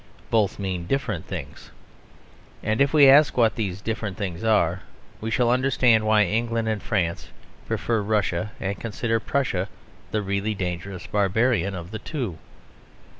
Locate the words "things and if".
1.27-2.91